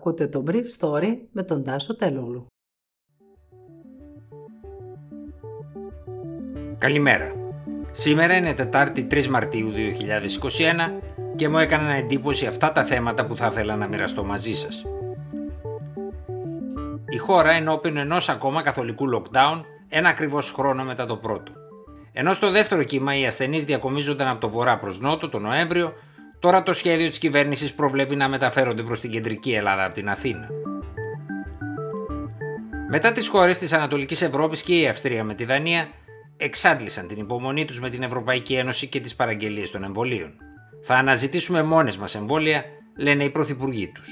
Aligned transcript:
Ακούτε 0.00 0.26
το 0.26 0.44
Brief 0.46 0.64
Story 0.78 1.16
με 1.32 1.42
τον 1.42 1.64
Τάσο 1.64 1.96
Τελούλου. 1.96 2.46
Καλημέρα. 6.78 7.32
Σήμερα 7.92 8.36
είναι 8.36 8.54
Τετάρτη 8.54 9.06
3 9.10 9.26
Μαρτίου 9.26 9.70
2021 9.70 11.00
και 11.36 11.48
μου 11.48 11.58
έκαναν 11.58 11.90
εντύπωση 11.90 12.46
αυτά 12.46 12.72
τα 12.72 12.84
θέματα 12.84 13.26
που 13.26 13.36
θα 13.36 13.46
ήθελα 13.46 13.76
να 13.76 13.88
μοιραστώ 13.88 14.24
μαζί 14.24 14.52
σας. 14.54 14.84
Η 17.08 17.16
χώρα 17.16 17.50
ενώπιον 17.50 17.96
ενός 17.96 18.28
ακόμα 18.28 18.62
καθολικού 18.62 19.04
lockdown 19.14 19.60
ένα 19.88 20.08
ακριβώς 20.08 20.50
χρόνο 20.50 20.84
μετά 20.84 21.06
το 21.06 21.16
πρώτο. 21.16 21.52
Ενώ 22.12 22.32
στο 22.32 22.50
δεύτερο 22.50 22.82
κύμα 22.82 23.18
οι 23.18 23.26
ασθενείς 23.26 23.64
διακομίζονταν 23.64 24.28
από 24.28 24.40
το 24.40 24.48
βορρά 24.48 24.78
προς 24.78 25.00
νότο 25.00 25.28
το 25.28 25.38
Νοέμβριο, 25.38 25.92
τώρα 26.40 26.62
το 26.62 26.72
σχέδιο 26.72 27.08
της 27.08 27.18
κυβέρνησης 27.18 27.72
προβλέπει 27.74 28.16
να 28.16 28.28
μεταφέρονται 28.28 28.82
προς 28.82 29.00
την 29.00 29.10
κεντρική 29.10 29.52
Ελλάδα 29.52 29.84
από 29.84 29.94
την 29.94 30.08
Αθήνα. 30.08 30.48
Μετά 32.88 33.12
τις 33.12 33.28
χώρες 33.28 33.58
της 33.58 33.72
Ανατολικής 33.72 34.22
Ευρώπης 34.22 34.62
και 34.62 34.78
η 34.78 34.88
Αυστρία 34.88 35.24
με 35.24 35.34
τη 35.34 35.44
Δανία 35.44 35.88
εξάντλησαν 36.36 37.06
την 37.06 37.20
υπομονή 37.20 37.64
τους 37.64 37.80
με 37.80 37.90
την 37.90 38.02
Ευρωπαϊκή 38.02 38.54
Ένωση 38.54 38.86
και 38.86 39.00
τις 39.00 39.14
παραγγελίες 39.14 39.70
των 39.70 39.84
εμβολίων. 39.84 40.32
Θα 40.82 40.94
αναζητήσουμε 40.94 41.62
μόνες 41.62 41.96
μας 41.96 42.14
εμβόλια, 42.14 42.64
λένε 42.96 43.24
οι 43.24 43.30
πρωθυπουργοί 43.30 43.88
τους. 43.88 44.08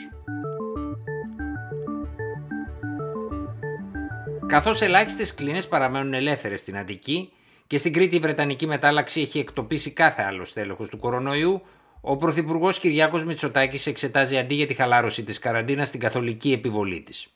Καθώς 4.47 4.83
ελάχιστες 4.83 5.35
κλίνες 5.35 5.69
παραμένουν 5.69 6.15
ελεύθερες 6.15 6.61
στην 6.61 6.77
Αττική 6.77 7.33
και 7.67 7.79
στην 7.79 7.93
Κρήτη 7.93 8.17
η 8.17 8.19
Βρετανική 8.19 8.67
μετάλλαξη 8.67 9.21
έχει 9.21 9.39
εκτοπίσει 9.39 9.91
κάθε 9.91 10.23
άλλο 10.23 10.45
στέλεχος 10.45 10.89
του 10.89 10.99
κορονοϊού, 10.99 11.63
ο 12.01 12.17
Πρωθυπουργός 12.17 12.79
Κυριάκος 12.79 13.25
Μητσοτάκης 13.25 13.87
εξετάζει 13.87 14.39
αντί 14.39 14.55
για 14.55 14.67
τη 14.67 14.75
χαλάρωση 14.75 15.23
της 15.23 15.39
καραντίνας 15.39 15.91
την 15.91 16.01
καθολική 16.01 16.53
επιβολή 16.53 17.01
της. 17.01 17.27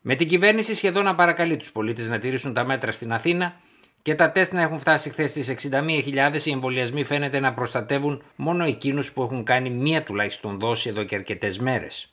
Με 0.00 0.14
την 0.14 0.28
κυβέρνηση 0.28 0.74
σχεδόν 0.74 1.04
να 1.04 1.14
παρακαλεί 1.14 1.56
τους 1.56 1.72
πολίτες 1.72 2.08
να 2.08 2.18
τηρήσουν 2.18 2.54
τα 2.54 2.64
μέτρα 2.64 2.92
στην 2.92 3.12
Αθήνα 3.12 3.60
και 4.02 4.14
τα 4.14 4.30
τεστ 4.30 4.52
να 4.52 4.62
έχουν 4.62 4.78
φτάσει 4.78 5.10
χθες 5.10 5.30
στις 5.30 5.48
61.000, 5.48 6.46
οι 6.46 6.50
εμβολιασμοί 6.50 7.04
φαίνεται 7.04 7.40
να 7.40 7.54
προστατεύουν 7.54 8.22
μόνο 8.36 8.64
εκείνους 8.64 9.12
που 9.12 9.22
έχουν 9.22 9.44
κάνει 9.44 9.70
μία 9.70 10.02
τουλάχιστον 10.02 10.58
δόση 10.58 10.88
εδώ 10.88 11.02
και 11.02 11.14
αρκετές 11.14 11.58
μέρες. 11.58 12.12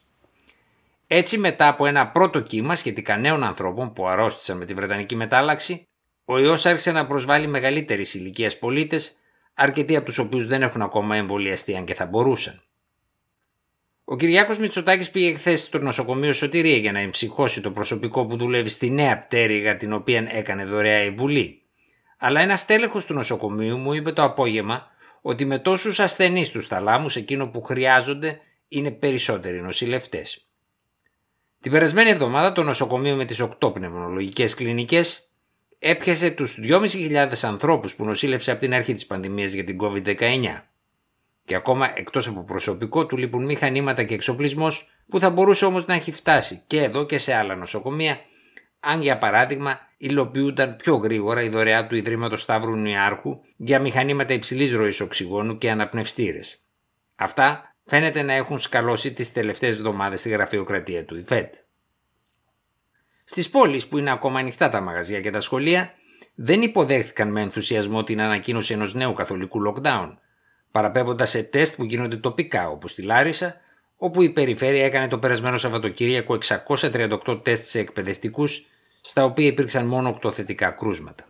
Έτσι, 1.08 1.38
μετά 1.38 1.67
από 1.67 1.86
ένα 1.86 2.08
πρώτο 2.08 2.39
κύμα 2.39 2.75
σχετικά 2.75 3.17
νέων 3.17 3.44
ανθρώπων 3.44 3.94
που 3.94 4.08
αρρώστησαν 4.08 4.58
με 4.58 4.66
τη 4.66 4.73
Βρετανική 4.73 5.16
μετάλλαξη, 5.16 5.88
ο 6.25 6.39
ιός 6.39 6.66
άρχισε 6.66 6.91
να 6.91 7.08
προσβάλλει 7.08 7.47
μεγαλύτερης 7.47 8.14
ηλικίας 8.14 8.59
πολίτες, 8.59 9.16
αρκετοί 9.56 9.95
από 9.95 10.06
τους 10.06 10.17
οποίους 10.17 10.48
δεν 10.48 10.61
έχουν 10.61 10.81
ακόμα 10.81 11.16
εμβολιαστεί 11.16 11.75
αν 11.75 11.86
και 11.86 11.94
θα 11.94 12.06
μπορούσαν. 12.06 12.61
Ο 14.03 14.16
Κυριάκος 14.16 14.58
Μητσοτάκης 14.58 15.12
πήγε 15.12 15.34
χθες 15.34 15.62
στο 15.62 15.80
νοσοκομείο 15.80 16.34
Σωτηρία 16.34 16.78
για 16.78 16.92
να 16.92 17.00
εμψυχώσει 17.00 17.62
το 17.62 17.72
προσωπικό 17.72 18.25
που 18.25 18.38
δουλεύει 18.38 18.70
στη 18.70 18.89
νέα 18.89 19.20
πτέρυγα 19.20 19.78
την 19.78 19.94
οποία 19.94 20.28
έκανε 20.31 20.66
δωρεά 20.66 21.03
η 21.03 21.12
Βουλή. 21.12 21.62
Αλλά 22.17 22.42
ένας 22.42 22.66
τέλεχος 22.66 23.06
του 23.06 23.14
νοσοκομείου 23.14 23.78
μου 23.78 23.94
είπε 23.94 24.12
το 24.12 24.23
απόγευμα 24.23 24.88
ότι 25.22 25.45
με 25.45 25.59
τόσους 25.59 26.00
ασθενείς 26.00 26.52
του 26.52 26.62
θαλάμους 26.62 27.16
εκείνο 27.16 27.47
που 27.47 27.62
χρειάζονται 27.62 28.40
είναι 28.67 28.92
περισσότεροι 28.92 29.62
νοσηλευτές. 29.62 30.47
Την 31.62 31.72
περασμένη 31.72 32.09
εβδομάδα 32.09 32.52
το 32.52 32.64
νοσοκομείο 32.64 33.16
με 33.16 33.25
τις 33.25 33.42
8 33.42 33.73
πνευμονολογικές 33.73 34.53
κλινικές 34.53 35.34
έπιασε 35.80 36.31
τους 36.31 36.59
2.500 36.62 37.28
ανθρώπους 37.42 37.95
που 37.95 38.06
νοσήλευσε 38.06 38.52
από 38.52 38.59
την 38.59 38.73
αρχή 38.73 38.94
της 38.94 39.06
πανδημίας 39.06 39.52
για 39.54 39.64
την 39.64 39.78
COVID-19. 39.81 40.62
Και 41.45 41.56
ακόμα 41.56 41.92
εκτός 41.95 42.28
από 42.28 42.44
προσωπικό 42.44 43.06
του 43.06 43.18
λείπουν 43.18 43.45
μηχανήματα 43.45 44.03
και 44.03 44.14
εξοπλισμός 44.14 44.90
που 45.09 45.20
θα 45.20 45.30
μπορούσε 45.30 45.66
όμως 45.66 45.86
να 45.86 45.94
έχει 45.94 46.12
φτάσει 46.12 46.62
και 46.68 46.84
εδώ 46.84 47.06
και 47.06 47.18
σε 47.18 47.34
άλλα 47.34 47.56
νοσοκομεία 47.56 48.20
αν 48.88 49.02
για 49.02 49.18
παράδειγμα 49.18 49.80
υλοποιούνταν 49.98 50.76
πιο 50.76 50.96
γρήγορα 50.96 51.42
η 51.42 51.50
δωρεά 51.50 51.88
του 51.88 51.96
Ιδρύματος 51.96 52.42
Σταύρου 52.42 52.76
Νιάρχου 52.76 53.40
για 53.56 53.80
μηχανήματα 53.80 54.34
υψηλής 54.34 54.72
ροής 54.72 55.00
οξυγόνου 55.00 55.58
και 55.58 55.69
αναπνευστήρες. 55.69 56.64
Αυτά 57.16 57.75
φαίνεται 57.85 58.22
να 58.22 58.34
έχουν 58.34 58.59
σκαλώσει 58.59 59.14
τις 59.14 59.31
τελευταίες 59.31 59.75
εβδομάδες 59.75 60.19
στη 60.19 60.30
γραφειοκρατία 60.30 61.06
του 61.06 61.18
ΙΦΕΤ. 61.18 61.53
Στις 63.28 63.50
πόλεις 63.50 63.88
που 63.88 63.97
είναι 63.97 64.12
ακόμα 64.12 64.40
ανοιχτά 64.40 64.69
τα 64.69 64.81
μαγαζιά 64.81 65.22
και 65.22 65.30
τα 65.30 65.40
σχολεία, 65.40 65.94
δεν 66.36 66.62
υποδέχθηκαν 66.62 67.31
με 67.31 67.41
ενθουσιασμό 67.41 68.03
την 68.03 68.22
ανακοίνωση 68.22 68.74
ενός 68.74 68.94
νέου 68.94 69.13
καθολικού 69.13 69.62
lockdown, 69.68 70.13
παραπέμποντας 70.72 71.30
σε 71.30 71.44
τεστ 71.44 71.75
που 71.75 71.84
γίνονται 71.84 72.18
τοπικά, 72.18 72.69
όπως 72.69 72.91
στη 72.91 73.02
Λάρισα, 73.02 73.56
όπου 73.97 74.22
η 74.22 74.30
περιφέρεια 74.30 74.85
έκανε 74.85 75.08
το 75.08 75.18
περασμένο 75.18 75.58
Σαββατοκύριακο 75.58 76.38
638 76.68 77.40
τεστ 77.44 77.66
σε 77.66 77.80
εκπαιδευτικούς, 77.80 78.66
στα 79.02 79.24
οποία 79.24 79.46
υπήρξαν 79.46 79.85
μόνο 79.85 80.19
8 80.24 80.31
θετικά 80.31 80.72
κρούσματα. 80.72 81.25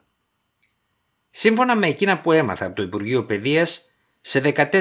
Σύμφωνα 1.29 1.75
με 1.75 1.88
εκείνα 1.88 2.22
που 2.22 2.31
έμαθα 2.31 2.66
από 2.66 2.75
το 2.75 2.81
Υπουργείο 2.81 3.25
Παιδείας, 3.25 3.89
σε 4.27 4.41
14.000 4.43 4.71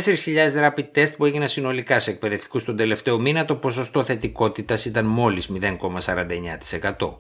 rapid 0.55 0.91
test 0.95 1.17
που 1.17 1.25
έγιναν 1.25 1.49
συνολικά 1.49 1.99
σε 1.99 2.11
εκπαιδευτικούς 2.11 2.65
τον 2.65 2.77
τελευταίο 2.77 3.19
μήνα, 3.19 3.45
το 3.45 3.57
ποσοστό 3.57 4.05
θετικότητας 4.05 4.85
ήταν 4.85 5.07
μόλις 5.07 5.51
0,49%. 5.53 7.19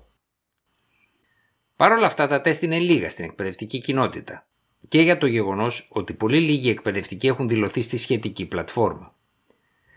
Παρ' 1.76 1.92
όλα 1.92 2.06
αυτά, 2.06 2.26
τα 2.26 2.40
τεστ 2.40 2.62
είναι 2.62 2.78
λίγα 2.78 3.10
στην 3.10 3.24
εκπαιδευτική 3.24 3.78
κοινότητα 3.78 4.46
και 4.88 5.00
για 5.00 5.18
το 5.18 5.26
γεγονός 5.26 5.88
ότι 5.92 6.12
πολύ 6.12 6.40
λίγοι 6.40 6.70
εκπαιδευτικοί 6.70 7.26
έχουν 7.26 7.48
δηλωθεί 7.48 7.80
στη 7.80 7.96
σχετική 7.96 8.46
πλατφόρμα. 8.46 9.14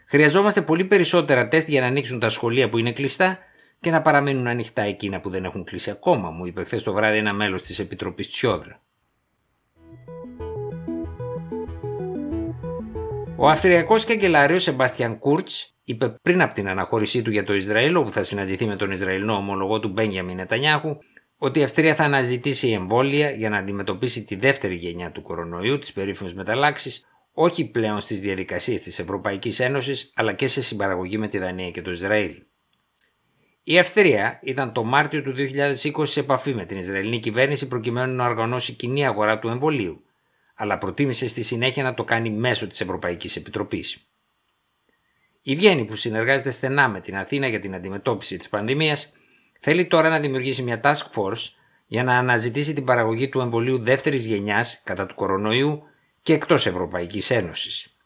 Χρειαζόμαστε 0.05 0.61
πολύ 0.61 0.85
περισσότερα 0.85 1.47
τεστ 1.47 1.69
για 1.69 1.81
να 1.81 1.87
ανοίξουν 1.87 2.19
τα 2.19 2.29
σχολεία 2.29 2.69
που 2.69 2.77
είναι 2.77 2.91
κλειστά 2.91 3.39
και 3.79 3.91
να 3.91 4.01
παραμένουν 4.01 4.47
ανοιχτά 4.47 4.81
εκείνα 4.81 5.19
που 5.19 5.29
δεν 5.29 5.43
έχουν 5.43 5.63
κλείσει 5.63 5.89
ακόμα, 5.89 6.29
μου 6.29 6.45
είπε 6.45 6.63
χθες 6.63 6.83
το 6.83 6.93
βράδυ 6.93 7.17
ένα 7.17 7.33
μέλος 7.33 7.61
της 7.61 7.79
Επιτροπής 7.79 8.29
Τσιόδρα. 8.29 8.81
Ο 13.39 13.49
Αυστριακός 13.49 14.05
καγκελάριος 14.05 14.63
Σεμπάστιαν 14.63 15.19
Κούρτς 15.19 15.75
είπε 15.83 16.15
πριν 16.21 16.41
από 16.41 16.53
την 16.53 16.67
αναχώρησή 16.67 17.21
του 17.21 17.31
για 17.31 17.43
το 17.43 17.53
Ισραήλ, 17.53 17.95
όπου 17.95 18.11
θα 18.11 18.23
συναντηθεί 18.23 18.65
με 18.65 18.75
τον 18.75 18.91
Ισραηλινό 18.91 19.33
ομολογό 19.33 19.79
του 19.79 19.87
Μπένιαμιν 19.87 20.35
Νετανιάχου, 20.35 20.97
ότι 21.37 21.59
η 21.59 21.63
Αυστρία 21.63 21.95
θα 21.95 22.03
αναζητήσει 22.03 22.69
εμβόλια 22.69 23.29
για 23.31 23.49
να 23.49 23.57
αντιμετωπίσει 23.57 24.23
τη 24.23 24.35
δεύτερη 24.35 24.75
γενιά 24.75 25.11
του 25.11 25.21
κορονοϊού, 25.21 25.79
τη 25.79 25.91
περίφημη 25.93 26.33
μεταλλάξη, 26.33 27.01
όχι 27.33 27.65
πλέον 27.65 27.99
στις 27.99 28.19
διαδικασίες 28.19 28.81
της 28.81 28.99
Ευρωπαϊκής 28.99 29.59
Ένωσης, 29.59 30.11
αλλά 30.15 30.33
και 30.33 30.47
σε 30.47 30.61
συμπαραγωγή 30.61 31.17
με 31.17 31.27
τη 31.27 31.37
Δανία 31.37 31.71
και 31.71 31.81
το 31.81 31.91
Ισραήλ. 31.91 32.43
Η 33.63 33.79
Αυστρία 33.79 34.39
ήταν 34.43 34.71
το 34.71 34.83
Μάρτιο 34.83 35.21
του 35.21 35.33
2020 35.95 36.05
σε 36.05 36.19
επαφή 36.19 36.53
με 36.53 36.65
την 36.65 36.77
Ισραηλινή 36.77 37.19
κυβέρνηση 37.19 37.67
προκειμένου 37.67 38.15
να 38.15 38.25
οργανώσει 38.25 38.73
κοινή 38.73 39.05
αγορά 39.05 39.39
του 39.39 39.47
εμβολίου, 39.47 40.01
αλλά 40.59 40.77
προτίμησε 40.77 41.27
στη 41.27 41.43
συνέχεια 41.43 41.83
να 41.83 41.93
το 41.93 42.03
κάνει 42.03 42.29
μέσω 42.29 42.67
της 42.67 42.81
Ευρωπαϊκής 42.81 43.35
Επιτροπής. 43.35 44.07
Η 45.41 45.55
Βιέννη 45.55 45.85
που 45.85 45.95
συνεργάζεται 45.95 46.51
στενά 46.51 46.89
με 46.89 46.99
την 46.99 47.17
Αθήνα 47.17 47.47
για 47.47 47.59
την 47.59 47.75
αντιμετώπιση 47.75 48.37
της 48.37 48.49
πανδημίας 48.49 49.13
θέλει 49.59 49.85
τώρα 49.85 50.09
να 50.09 50.19
δημιουργήσει 50.19 50.63
μια 50.63 50.79
task 50.83 51.11
force 51.13 51.49
για 51.85 52.03
να 52.03 52.17
αναζητήσει 52.17 52.73
την 52.73 52.83
παραγωγή 52.83 53.29
του 53.29 53.39
εμβολίου 53.39 53.79
δεύτερης 53.79 54.25
γενιάς 54.25 54.81
κατά 54.83 55.05
του 55.05 55.15
κορονοϊού 55.15 55.83
και 56.21 56.33
εκτός 56.33 56.65
Ευρωπαϊκής 56.65 57.29
Ένωσης. 57.29 57.97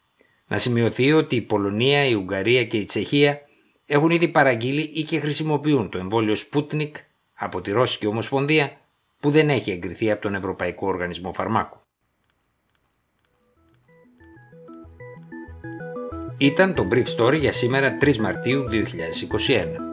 Να 0.47 0.57
σημειωθεί 0.57 1.11
ότι 1.11 1.35
η 1.35 1.41
Πολωνία, 1.41 2.05
η 2.05 2.13
Ουγγαρία 2.13 2.65
και 2.65 2.77
η 2.77 2.85
Τσεχία 2.85 3.41
έχουν 3.85 4.09
ήδη 4.09 4.27
παραγγείλει 4.27 4.81
ή 4.81 5.03
και 5.03 5.19
χρησιμοποιούν 5.19 5.89
το 5.89 5.97
εμβόλιο 5.97 6.35
Sputnik 6.51 6.91
από 7.33 7.61
τη 7.61 7.71
Ρώσικη 7.71 8.05
Ομοσπονδία 8.05 8.79
που 9.19 9.31
δεν 9.31 9.49
έχει 9.49 9.71
εγκριθεί 9.71 10.11
από 10.11 10.21
τον 10.21 10.35
Ευρωπαϊκό 10.35 10.87
Οργανισμό 10.87 11.33
Φαρμάκου. 11.33 11.80
Ήταν 16.41 16.73
το 16.73 16.87
Brief 16.91 17.05
Story 17.17 17.39
για 17.39 17.51
σήμερα 17.51 17.97
3 18.01 18.15
Μαρτίου 18.15 18.63
2021. 18.69 19.90